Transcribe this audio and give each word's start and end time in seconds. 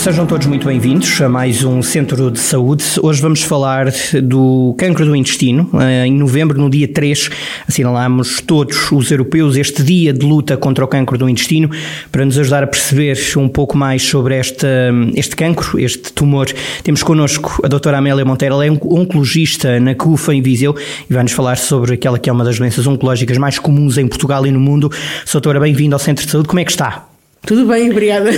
Sejam 0.00 0.24
todos 0.24 0.46
muito 0.46 0.66
bem-vindos 0.66 1.20
a 1.20 1.28
mais 1.28 1.62
um 1.62 1.82
Centro 1.82 2.30
de 2.30 2.38
Saúde. 2.38 2.82
Hoje 3.02 3.20
vamos 3.20 3.42
falar 3.42 3.92
do 4.22 4.74
cancro 4.78 5.04
do 5.04 5.14
intestino. 5.14 5.68
Eh, 5.78 6.06
em 6.06 6.14
novembro, 6.14 6.58
no 6.58 6.70
dia 6.70 6.88
3, 6.88 7.28
assinalamos 7.68 8.40
todos 8.40 8.90
os 8.90 9.10
europeus 9.10 9.56
este 9.56 9.82
dia 9.82 10.10
de 10.10 10.24
luta 10.24 10.56
contra 10.56 10.82
o 10.82 10.88
cancro 10.88 11.18
do 11.18 11.28
intestino. 11.28 11.68
Para 12.10 12.24
nos 12.24 12.38
ajudar 12.38 12.64
a 12.64 12.66
perceber 12.66 13.18
um 13.36 13.46
pouco 13.46 13.76
mais 13.76 14.00
sobre 14.00 14.38
este, 14.38 15.36
cancro, 15.36 15.78
este 15.78 16.10
tumor, 16.14 16.46
temos 16.82 17.02
connosco 17.02 17.60
a 17.62 17.68
doutora 17.68 17.98
Amélia 17.98 18.24
Monteiro. 18.24 18.54
Ela 18.54 18.64
é 18.64 18.70
oncologista 18.70 19.78
na 19.80 19.94
CUFA 19.94 20.34
em 20.34 20.40
Viseu 20.40 20.74
e 21.10 21.12
vai-nos 21.12 21.32
falar 21.32 21.58
sobre 21.58 21.92
aquela 21.92 22.18
que 22.18 22.30
é 22.30 22.32
uma 22.32 22.42
das 22.42 22.58
doenças 22.58 22.86
oncológicas 22.86 23.36
mais 23.36 23.58
comuns 23.58 23.98
em 23.98 24.08
Portugal 24.08 24.46
e 24.46 24.50
no 24.50 24.60
mundo. 24.60 24.90
Doutora, 25.30 25.60
bem-vindo 25.60 25.94
ao 25.94 25.98
Centro 25.98 26.24
de 26.24 26.32
Saúde. 26.32 26.48
Como 26.48 26.58
é 26.58 26.64
que 26.64 26.70
está? 26.70 27.09
Tudo 27.46 27.66
bem, 27.66 27.90
obrigada. 27.90 28.30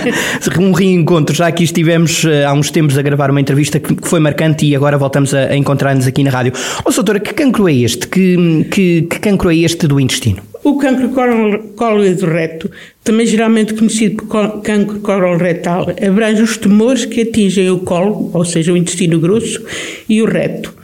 um 0.58 0.72
reencontro, 0.72 1.34
já 1.34 1.46
aqui 1.46 1.64
estivemos 1.64 2.24
eh, 2.24 2.44
há 2.44 2.52
uns 2.52 2.70
tempos 2.70 2.96
a 2.96 3.02
gravar 3.02 3.30
uma 3.30 3.40
entrevista 3.40 3.78
que 3.78 3.94
foi 4.02 4.18
marcante 4.20 4.64
e 4.66 4.74
agora 4.74 4.96
voltamos 4.96 5.34
a, 5.34 5.54
encontrar-nos 5.54 6.06
aqui 6.06 6.24
na 6.24 6.30
rádio. 6.30 6.52
Ó, 6.78 6.88
oh, 6.88 6.92
doutora, 6.92 7.20
que 7.20 7.34
cancro 7.34 7.68
é 7.68 7.74
este? 7.74 8.08
Que, 8.08 8.64
que, 8.70 9.02
que 9.02 9.18
cancro 9.20 9.50
é 9.50 9.56
este 9.56 9.86
do 9.86 10.00
intestino? 10.00 10.42
O 10.64 10.76
cancro 10.78 11.10
colo 11.10 12.14
do 12.14 12.26
reto, 12.26 12.70
também 13.04 13.26
geralmente 13.26 13.74
conhecido 13.74 14.24
por 14.24 14.60
cancro 14.62 14.98
coloretal, 15.00 15.86
abrange 16.04 16.42
os 16.42 16.56
tumores 16.56 17.04
que 17.04 17.22
atingem 17.22 17.70
o 17.70 17.78
colo, 17.80 18.30
ou 18.34 18.44
seja, 18.44 18.72
o 18.72 18.76
intestino 18.76 19.20
grosso, 19.20 19.62
e 20.08 20.20
o 20.20 20.26
reto. 20.26 20.74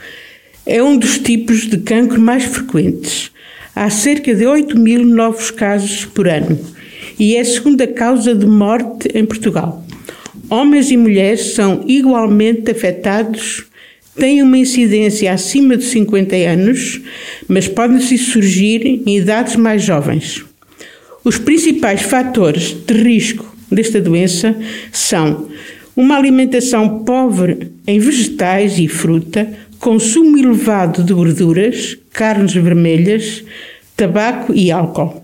É 0.65 0.83
um 0.83 0.97
dos 0.97 1.19
tipos 1.19 1.67
de 1.67 1.78
cancro 1.78 2.21
mais 2.21 2.45
frequentes. 2.45 3.33
Há 3.75 3.91
cerca 3.91 4.34
de 4.34 4.47
8 4.47 4.78
mil 4.78 5.05
novos 5.05 5.51
casos 5.51 6.05
por 6.05 6.28
ano 6.28 6.59
e 7.19 7.37
é 7.37 7.41
a 7.41 7.45
segunda 7.45 7.87
causa 7.87 8.34
de 8.34 8.47
morte 8.47 9.09
em 9.15 9.25
Portugal. 9.25 9.84
Homens 10.51 10.91
e 10.91 10.97
mulheres 10.97 11.55
são 11.55 11.84
igualmente 11.87 12.71
afetados, 12.71 13.65
têm 14.17 14.43
uma 14.43 14.59
incidência 14.59 15.33
acima 15.33 15.77
de 15.77 15.84
50 15.84 16.37
anos, 16.37 17.01
mas 17.48 17.67
podem-se 17.67 18.19
surgir 18.19 19.03
em 19.06 19.17
idades 19.17 19.56
mais 19.56 19.83
jovens. 19.83 20.45
Os 21.25 21.39
principais 21.39 22.03
fatores 22.03 22.77
de 22.87 22.95
risco 22.95 23.56
desta 23.71 24.01
doença 24.01 24.55
são 24.93 25.49
uma 25.97 26.17
alimentação 26.17 27.05
pobre 27.05 27.73
em 27.87 27.99
vegetais 27.99 28.78
e 28.78 28.89
fruta, 28.89 29.51
consumo 29.78 30.37
elevado 30.37 31.03
de 31.03 31.15
gorduras, 31.15 31.97
carnes 32.12 32.53
vermelhas, 32.53 33.43
tabaco 33.97 34.53
e 34.55 34.71
álcool 34.71 35.23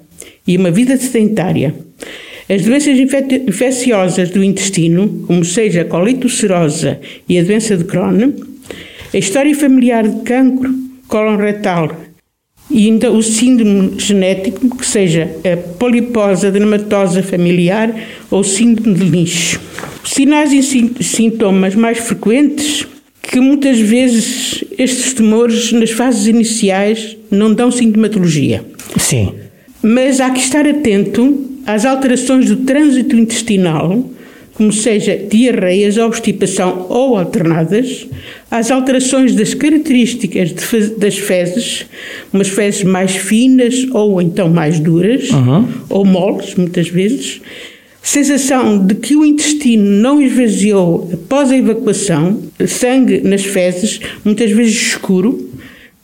e 0.50 0.56
uma 0.56 0.72
vida 0.72 0.96
sedentária. 0.96 1.72
As 2.48 2.62
doenças 2.62 2.98
infecciosas 2.98 4.30
do 4.30 4.42
intestino, 4.42 5.22
como 5.28 5.44
seja 5.44 5.82
a 5.82 5.84
colite 5.84 6.24
ulcerosa 6.24 6.98
e 7.28 7.38
a 7.38 7.42
doença 7.44 7.76
de 7.76 7.84
Crohn, 7.84 8.32
a 9.14 9.16
história 9.16 9.54
familiar 9.54 10.08
de 10.08 10.22
cancro 10.22 10.74
cólon 11.06 11.36
retal 11.36 11.96
e 12.68 12.86
ainda 12.86 13.12
o 13.12 13.22
síndrome 13.22 13.92
genético, 13.96 14.76
que 14.76 14.84
seja 14.84 15.30
a 15.44 15.56
poliposa 15.56 16.48
adenomatosa 16.48 17.22
familiar 17.22 17.94
ou 18.28 18.42
síndrome 18.42 18.98
de 18.98 19.04
Lynch. 19.04 19.60
Sinais 20.04 20.52
e 20.52 21.04
sintomas 21.04 21.76
mais 21.76 21.98
frequentes 21.98 22.86
que 23.22 23.38
muitas 23.38 23.78
vezes 23.78 24.64
estes 24.76 25.14
tumores 25.14 25.70
nas 25.70 25.92
fases 25.92 26.26
iniciais 26.26 27.16
não 27.30 27.54
dão 27.54 27.70
sintomatologia. 27.70 28.64
Sim. 28.98 29.49
Mas 29.82 30.20
há 30.20 30.30
que 30.30 30.40
estar 30.40 30.66
atento 30.66 31.48
às 31.66 31.84
alterações 31.84 32.46
do 32.46 32.56
trânsito 32.56 33.16
intestinal, 33.16 34.04
como 34.54 34.72
seja 34.72 35.16
diarreias, 35.16 35.96
obstipação 35.96 36.86
ou 36.90 37.16
alternadas, 37.16 38.06
às 38.50 38.70
alterações 38.70 39.34
das 39.34 39.54
características 39.54 40.52
das 40.98 41.16
fezes, 41.16 41.86
umas 42.30 42.48
fezes 42.48 42.84
mais 42.84 43.12
finas 43.12 43.86
ou 43.92 44.20
então 44.20 44.50
mais 44.50 44.78
duras, 44.78 45.30
uhum. 45.30 45.66
ou 45.88 46.04
moles, 46.04 46.54
muitas 46.56 46.88
vezes, 46.88 47.40
sensação 48.02 48.84
de 48.84 48.96
que 48.96 49.16
o 49.16 49.24
intestino 49.24 49.84
não 49.84 50.20
esvaziou 50.20 51.08
após 51.12 51.50
a 51.50 51.56
evacuação, 51.56 52.42
sangue 52.66 53.20
nas 53.22 53.44
fezes, 53.44 54.00
muitas 54.22 54.50
vezes 54.50 54.74
escuro, 54.74 55.48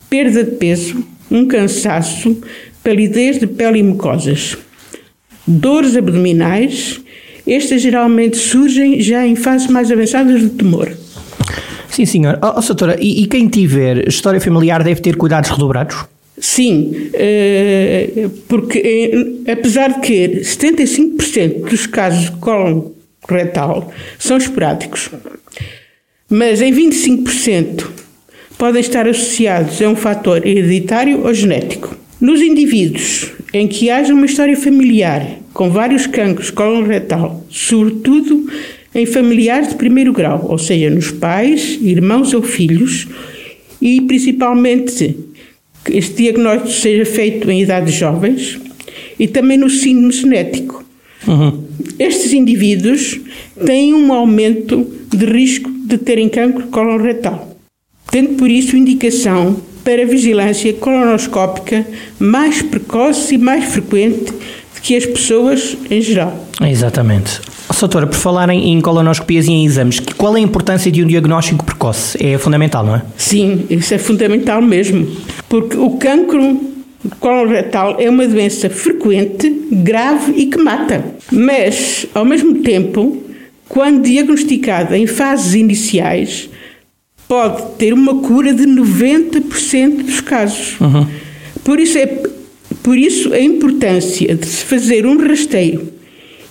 perda 0.09 0.43
de 0.43 0.51
peso, 0.51 1.03
um 1.29 1.45
cansaço, 1.45 2.35
palidez 2.87 3.37
de 3.37 3.45
pele 3.47 3.79
e 3.79 3.83
mucosas. 3.83 4.57
Dores 5.45 5.97
abdominais, 5.97 7.01
estas 7.45 7.81
geralmente 7.81 8.37
surgem 8.37 9.01
já 9.01 9.27
em 9.27 9.35
fases 9.35 9.67
mais 9.67 9.91
avançadas 9.91 10.41
do 10.41 10.49
tumor. 10.51 10.89
Sim, 11.89 12.05
senhor. 12.05 12.39
Oh, 12.41 12.53
oh 12.57 12.61
doutora, 12.61 12.95
e, 12.97 13.23
e, 13.23 13.27
quem 13.27 13.49
tiver 13.49 14.07
história 14.07 14.39
familiar 14.39 14.85
deve 14.85 15.01
ter 15.01 15.17
cuidados 15.17 15.49
redobrados? 15.49 16.05
Sim, 16.37 17.09
eh, 17.13 18.29
porque 18.47 18.79
eh, 19.45 19.51
apesar 19.51 19.95
de 19.95 19.99
que 19.99 20.41
75% 20.43 21.69
dos 21.69 21.87
casos 21.87 22.31
de 22.31 22.37
cólon 22.37 22.91
retal 23.27 23.91
são 24.17 24.37
esporádicos, 24.37 25.09
mas 26.29 26.61
em 26.61 26.71
25% 26.71 27.85
podem 28.57 28.79
estar 28.79 29.05
associados 29.09 29.81
a 29.81 29.89
um 29.89 29.95
fator 29.95 30.47
hereditário 30.47 31.25
ou 31.25 31.33
genético. 31.33 32.06
Nos 32.19 32.41
indivíduos 32.41 33.31
em 33.53 33.67
que 33.67 33.89
haja 33.89 34.13
uma 34.13 34.25
história 34.25 34.57
familiar 34.57 35.37
com 35.53 35.69
vários 35.69 36.07
cancros 36.07 36.49
coloretal, 36.49 37.45
sobretudo 37.49 38.49
em 38.93 39.05
familiares 39.05 39.69
de 39.69 39.75
primeiro 39.75 40.11
grau, 40.11 40.45
ou 40.49 40.57
seja, 40.57 40.89
nos 40.89 41.11
pais, 41.11 41.77
irmãos 41.79 42.33
ou 42.33 42.41
filhos, 42.41 43.07
e 43.79 44.01
principalmente 44.01 45.15
que 45.85 45.95
este 45.95 46.23
diagnóstico 46.23 46.71
seja 46.71 47.05
feito 47.05 47.51
em 47.51 47.61
idades 47.61 47.93
jovens 47.93 48.59
e 49.19 49.27
também 49.27 49.57
no 49.57 49.69
síndrome 49.69 50.11
genético. 50.11 50.83
Uhum. 51.27 51.63
Estes 51.99 52.33
indivíduos 52.33 53.19
têm 53.63 53.93
um 53.93 54.11
aumento 54.11 54.87
de 55.09 55.25
risco 55.25 55.69
de 55.69 55.97
terem 55.99 56.29
cancro 56.29 56.67
coloretal, 56.67 57.55
tendo 58.11 58.35
por 58.35 58.49
isso 58.49 58.75
indicação 58.75 59.61
para 59.87 60.05
vigilância 60.05 60.73
colonoscópica 60.73 61.87
mais 62.19 62.61
precoce 62.61 63.35
e 63.35 63.37
mais 63.37 63.63
frequente 63.63 64.33
do 64.33 64.81
que 64.81 64.97
as 64.97 65.05
pessoas 65.05 65.77
em 65.89 66.01
geral. 66.01 66.45
Exatamente. 66.61 67.39
Doutora, 67.79 68.05
por 68.05 68.17
falar 68.17 68.49
em, 68.49 68.81
colonoscopias 68.81 69.47
e 69.47 69.51
em 69.51 69.65
exames, 69.65 70.01
qual 70.17 70.35
é 70.35 70.41
a 70.41 70.43
importância 70.43 70.91
de 70.91 71.01
um 71.01 71.07
diagnóstico 71.07 71.63
precoce? 71.63 72.17
É 72.21 72.37
fundamental, 72.37 72.83
não 72.83 72.97
é? 72.97 73.01
Sim, 73.15 73.65
isso 73.69 73.93
é 73.93 73.97
fundamental 73.97 74.61
mesmo, 74.61 75.07
porque 75.47 75.77
o 75.77 75.91
cancro 75.91 76.59
coloretal 77.21 77.95
é 77.97 78.09
uma 78.09 78.27
doença 78.27 78.69
frequente, 78.69 79.49
grave 79.71 80.33
e 80.35 80.47
que 80.47 80.57
mata. 80.57 81.01
Mas, 81.31 82.05
ao 82.13 82.25
mesmo 82.25 82.55
tempo, 82.55 83.23
quando 83.69 84.03
diagnosticada 84.03 84.97
em 84.97 85.07
fases 85.07 85.53
iniciais, 85.53 86.49
pode 87.27 87.75
ter 87.77 87.93
uma 87.93 88.21
cura 88.21 88.53
de 88.53 88.63
90% 88.63 90.03
dos 90.03 90.21
casos. 90.21 90.79
Uhum. 90.79 91.05
Por, 91.63 91.79
isso 91.79 91.97
é, 91.97 92.05
por 92.81 92.97
isso 92.97 93.33
a 93.33 93.39
importância 93.39 94.33
de 94.35 94.45
se 94.45 94.63
fazer 94.63 95.05
um 95.05 95.17
rasteio 95.17 95.93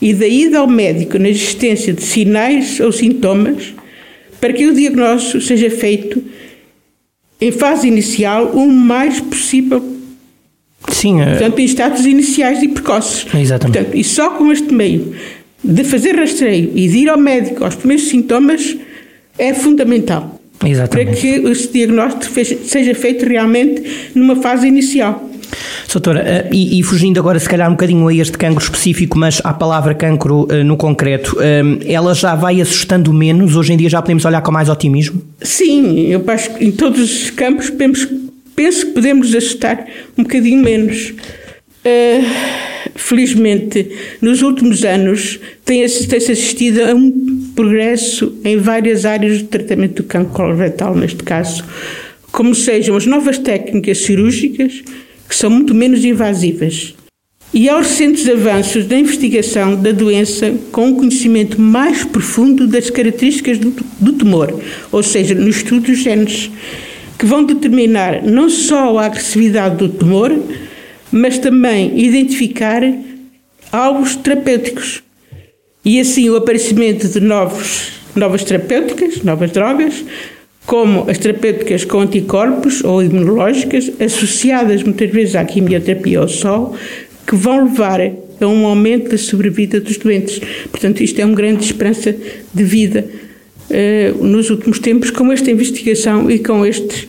e 0.00 0.12
da 0.12 0.26
ida 0.26 0.58
ao 0.58 0.66
médico 0.66 1.18
na 1.18 1.28
existência 1.28 1.92
de 1.92 2.02
sinais 2.02 2.78
ou 2.80 2.92
sintomas 2.92 3.74
para 4.40 4.52
que 4.52 4.66
o 4.66 4.74
diagnóstico 4.74 5.40
seja 5.40 5.70
feito 5.70 6.22
em 7.40 7.50
fase 7.50 7.88
inicial 7.88 8.50
o 8.52 8.70
mais 8.70 9.20
possível. 9.20 9.82
Sim. 10.88 11.20
É... 11.20 11.30
Portanto, 11.30 11.58
em 11.58 11.64
status 11.64 12.04
iniciais 12.04 12.62
e 12.62 12.68
precoces. 12.68 13.26
Exatamente. 13.34 13.78
Portanto, 13.78 13.96
e 13.96 14.04
só 14.04 14.30
com 14.30 14.52
este 14.52 14.72
meio 14.72 15.14
de 15.64 15.84
fazer 15.84 16.14
rastreio 16.14 16.72
e 16.74 16.88
de 16.88 16.98
ir 16.98 17.08
ao 17.08 17.18
médico 17.18 17.64
aos 17.64 17.74
primeiros 17.74 18.08
sintomas 18.08 18.76
é 19.38 19.52
fundamental. 19.54 20.40
Exatamente. 20.64 21.10
Para 21.10 21.20
que 21.20 21.28
esse 21.48 21.72
diagnóstico 21.72 22.32
seja 22.64 22.94
feito 22.94 23.26
realmente 23.26 24.10
numa 24.14 24.36
fase 24.36 24.66
inicial. 24.66 25.30
Doutora, 25.92 26.20
eh, 26.20 26.48
e, 26.52 26.78
e, 26.78 26.82
fugindo 26.82 27.18
agora 27.18 27.38
se 27.38 27.48
calhar 27.48 27.68
um 27.68 27.72
bocadinho 27.72 28.06
a 28.08 28.14
este 28.14 28.36
cancro 28.36 28.62
específico, 28.62 29.16
mas 29.16 29.40
à 29.44 29.54
palavra 29.54 29.94
cancro 29.94 30.46
eh, 30.50 30.62
no 30.62 30.76
concreto, 30.76 31.36
eh, 31.40 31.62
ela 31.86 32.14
já 32.14 32.34
vai 32.34 32.60
assustando 32.60 33.12
menos? 33.12 33.56
Hoje 33.56 33.72
em 33.72 33.76
dia 33.76 33.88
já 33.88 34.02
podemos 34.02 34.24
olhar 34.24 34.42
com 34.42 34.52
mais 34.52 34.68
otimismo? 34.68 35.22
Sim, 35.40 36.08
eu 36.08 36.22
acho 36.26 36.54
que 36.54 36.64
em 36.64 36.72
todos 36.72 37.00
os 37.00 37.30
campos 37.30 37.70
penso, 37.70 38.08
penso 38.54 38.86
que 38.86 38.92
podemos 38.92 39.34
assustar 39.34 39.86
um 40.18 40.22
bocadinho 40.24 40.62
menos. 40.62 41.14
Felizmente, 42.96 43.88
nos 44.20 44.42
últimos 44.42 44.84
anos 44.84 45.38
tem-se 45.64 46.14
assistido 46.14 46.82
a 46.82 46.94
um 46.94 47.52
progresso 47.54 48.34
em 48.44 48.56
várias 48.56 49.04
áreas 49.04 49.42
do 49.42 49.48
tratamento 49.48 50.02
do 50.02 50.08
cancro 50.08 50.32
coloretal, 50.32 50.94
neste 50.94 51.22
caso, 51.22 51.64
como 52.32 52.54
sejam 52.54 52.96
as 52.96 53.06
novas 53.06 53.38
técnicas 53.38 53.98
cirúrgicas, 53.98 54.82
que 55.28 55.34
são 55.34 55.50
muito 55.50 55.74
menos 55.74 56.04
invasivas, 56.04 56.94
e 57.54 57.68
aos 57.68 57.86
recentes 57.86 58.28
avanços 58.28 58.84
da 58.84 58.98
investigação 58.98 59.80
da 59.80 59.92
doença 59.92 60.52
com 60.72 60.88
um 60.88 60.94
conhecimento 60.94 61.60
mais 61.60 62.04
profundo 62.04 62.66
das 62.66 62.90
características 62.90 63.58
do, 63.58 63.74
do 63.98 64.12
tumor, 64.12 64.60
ou 64.92 65.02
seja, 65.02 65.34
no 65.34 65.48
estudo 65.48 65.86
dos 65.86 65.98
genes, 65.98 66.50
que 67.18 67.24
vão 67.24 67.44
determinar 67.44 68.22
não 68.22 68.50
só 68.50 68.98
a 68.98 69.06
agressividade 69.06 69.76
do 69.76 69.88
tumor, 69.88 70.32
mas 71.16 71.38
também 71.38 71.98
identificar 71.98 72.82
alvos 73.72 74.16
terapêuticos. 74.16 75.02
E 75.84 76.00
assim 76.00 76.28
o 76.28 76.36
aparecimento 76.36 77.08
de 77.08 77.20
novos, 77.20 77.92
novas 78.14 78.44
terapêuticas, 78.44 79.22
novas 79.22 79.50
drogas, 79.50 80.04
como 80.66 81.08
as 81.08 81.16
terapêuticas 81.18 81.84
com 81.84 82.00
anticorpos 82.00 82.82
ou 82.82 83.02
imunológicas, 83.02 83.90
associadas 84.00 84.82
muitas 84.82 85.10
vezes 85.10 85.36
à 85.36 85.44
quimioterapia 85.44 86.20
ou 86.20 86.28
sol, 86.28 86.76
que 87.26 87.36
vão 87.36 87.64
levar 87.64 88.00
a 88.00 88.46
um 88.46 88.66
aumento 88.66 89.10
da 89.10 89.18
sobrevida 89.18 89.80
dos 89.80 89.96
doentes. 89.96 90.40
Portanto, 90.70 91.02
isto 91.02 91.20
é 91.20 91.24
uma 91.24 91.34
grande 91.34 91.64
esperança 91.64 92.14
de 92.52 92.64
vida 92.64 93.06
uh, 93.70 94.24
nos 94.24 94.50
últimos 94.50 94.80
tempos 94.80 95.10
com 95.10 95.32
esta 95.32 95.50
investigação 95.50 96.30
e 96.30 96.38
com 96.40 96.66
estes 96.66 97.08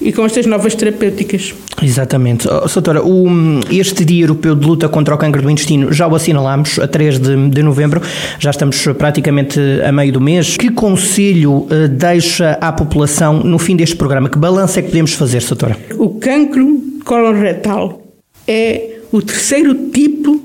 e 0.00 0.12
com 0.12 0.24
estas 0.24 0.46
novas 0.46 0.74
terapêuticas. 0.74 1.54
Exatamente. 1.82 2.48
Oh, 2.48 2.68
Soutora, 2.68 3.02
o, 3.04 3.26
este 3.70 4.04
Dia 4.04 4.24
Europeu 4.24 4.54
de 4.54 4.66
Luta 4.66 4.88
contra 4.88 5.14
o 5.14 5.18
Câncer 5.18 5.42
do 5.42 5.50
Intestino 5.50 5.92
já 5.92 6.06
o 6.06 6.14
assinalamos 6.14 6.78
a 6.78 6.86
3 6.86 7.18
de, 7.18 7.48
de 7.50 7.62
novembro, 7.62 8.00
já 8.38 8.50
estamos 8.50 8.84
praticamente 8.96 9.60
a 9.84 9.90
meio 9.92 10.12
do 10.12 10.20
mês. 10.20 10.56
Que 10.56 10.70
conselho 10.70 11.52
uh, 11.52 11.88
deixa 11.90 12.52
à 12.60 12.72
população 12.72 13.40
no 13.40 13.58
fim 13.58 13.76
deste 13.76 13.96
programa? 13.96 14.28
Que 14.28 14.38
balanço 14.38 14.78
é 14.78 14.82
que 14.82 14.88
podemos 14.88 15.12
fazer, 15.14 15.40
Soutora? 15.40 15.76
O 15.98 16.10
cancro 16.18 16.80
coloretal 17.04 18.02
é 18.46 18.98
o 19.10 19.20
terceiro 19.20 19.74
tipo 19.90 20.40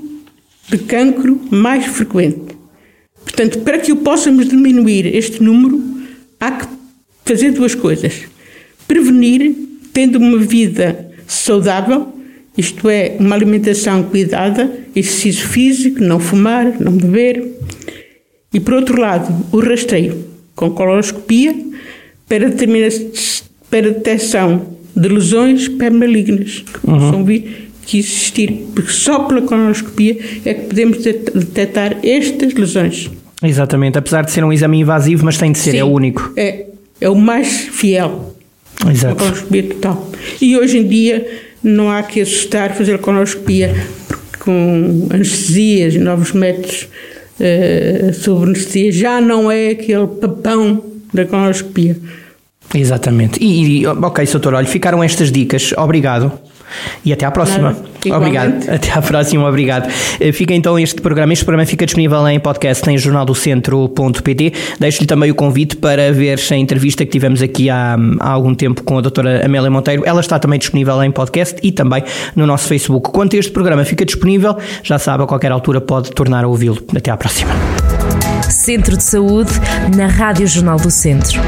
de 0.68 0.78
cancro 0.78 1.40
mais 1.50 1.86
frequente. 1.86 2.54
Portanto, 3.22 3.60
para 3.60 3.78
que 3.78 3.92
o 3.92 3.96
possamos 3.96 4.48
diminuir 4.48 5.06
este 5.14 5.42
número, 5.42 5.82
há 6.40 6.52
que 6.52 6.66
fazer 7.24 7.52
duas 7.52 7.74
coisas 7.74 8.33
Prevenir 8.94 9.52
tendo 9.92 10.20
uma 10.20 10.38
vida 10.38 11.10
saudável, 11.26 12.14
isto 12.56 12.88
é, 12.88 13.16
uma 13.18 13.34
alimentação 13.34 14.04
cuidada, 14.04 14.72
exercício 14.94 15.48
físico, 15.48 16.00
não 16.00 16.20
fumar, 16.20 16.80
não 16.80 16.92
beber. 16.92 17.44
E 18.52 18.60
por 18.60 18.74
outro 18.74 19.00
lado, 19.00 19.34
o 19.50 19.58
rastreio 19.58 20.24
com 20.54 20.70
coloscopia 20.70 21.56
para, 22.28 22.48
para 23.68 23.90
detecção 23.90 24.64
de 24.94 25.08
lesões 25.08 25.66
pré-malignas 25.66 26.60
que 26.60 26.88
uhum. 26.88 26.98
possam 26.98 27.24
vir 27.24 27.70
que 27.84 27.98
existir, 27.98 28.68
porque 28.76 28.92
só 28.92 29.24
pela 29.24 29.42
colonoscopia 29.42 30.16
é 30.44 30.54
que 30.54 30.66
podemos 30.68 30.98
detectar 30.98 31.98
estas 32.04 32.54
lesões. 32.54 33.10
Exatamente, 33.42 33.98
apesar 33.98 34.24
de 34.24 34.30
ser 34.30 34.44
um 34.44 34.52
exame 34.52 34.78
invasivo, 34.78 35.24
mas 35.24 35.36
tem 35.36 35.50
de 35.50 35.58
ser, 35.58 35.70
é 35.70 35.72
Sim, 35.72 35.78
é 35.78 35.84
o 35.84 35.88
único. 35.88 36.32
É, 36.36 36.66
é 37.00 37.10
o 37.10 37.16
mais 37.16 37.62
fiel. 37.72 38.34
Exato. 38.90 39.24
A 39.24 39.62
total. 39.74 40.10
E 40.40 40.56
hoje 40.56 40.78
em 40.78 40.86
dia 40.86 41.26
não 41.62 41.90
há 41.90 42.02
que 42.02 42.20
assustar 42.20 42.74
fazer 42.74 42.94
a 42.94 42.98
colonoscopia 42.98 43.74
com 44.38 45.08
anestesias 45.10 45.94
e 45.94 45.98
novos 45.98 46.32
métodos 46.32 46.88
uh, 47.40 48.12
sobre 48.12 48.50
anestesia. 48.50 48.92
Já 48.92 49.20
não 49.20 49.50
é 49.50 49.70
aquele 49.70 50.06
papão 50.06 50.84
da 51.12 51.24
colonoscopia. 51.24 51.96
Exatamente. 52.74 53.42
E, 53.42 53.80
e 53.80 53.86
ok, 53.86 54.26
doutor, 54.26 54.54
olha, 54.54 54.66
ficaram 54.66 55.02
estas 55.02 55.30
dicas. 55.30 55.72
Obrigado. 55.76 56.32
E 57.04 57.12
até 57.12 57.26
à 57.26 57.30
próxima. 57.30 57.76
Nada, 58.04 58.16
obrigado. 58.16 58.54
Até 58.68 58.92
à 58.92 59.02
próxima, 59.02 59.48
obrigado. 59.48 59.90
Eh, 60.20 60.32
fica 60.32 60.54
então 60.54 60.78
este 60.78 61.00
programa. 61.00 61.32
Este 61.32 61.44
programa 61.44 61.66
fica 61.66 61.84
disponível 61.86 62.26
em 62.28 62.38
podcast 62.38 62.88
em 62.90 62.98
jornaldocentro.pt. 62.98 64.52
Deixo-lhe 64.78 65.06
também 65.06 65.30
o 65.30 65.34
convite 65.34 65.76
para 65.76 66.12
ver 66.12 66.38
a 66.50 66.56
entrevista 66.56 67.04
que 67.04 67.10
tivemos 67.10 67.42
aqui 67.42 67.70
há, 67.70 67.96
há 68.20 68.30
algum 68.30 68.54
tempo 68.54 68.82
com 68.82 68.98
a 68.98 69.00
doutora 69.00 69.44
Amélia 69.44 69.70
Monteiro. 69.70 70.02
Ela 70.04 70.20
está 70.20 70.38
também 70.38 70.58
disponível 70.58 71.02
em 71.02 71.10
podcast 71.10 71.56
e 71.62 71.72
também 71.72 72.02
no 72.34 72.46
nosso 72.46 72.68
Facebook. 72.68 73.10
Quando 73.10 73.34
este 73.34 73.52
programa 73.52 73.84
fica 73.84 74.04
disponível, 74.04 74.56
já 74.82 74.98
sabe, 74.98 75.24
a 75.24 75.26
qualquer 75.26 75.52
altura 75.52 75.80
pode 75.80 76.10
tornar 76.10 76.44
a 76.44 76.48
ouvi-lo. 76.48 76.78
Até 76.96 77.10
à 77.10 77.16
próxima. 77.16 77.52
Centro 78.50 78.96
de 78.96 79.02
Saúde 79.02 79.52
na 79.96 80.06
Rádio 80.06 80.46
Jornal 80.46 80.78
do 80.78 80.90
Centro. 80.90 81.40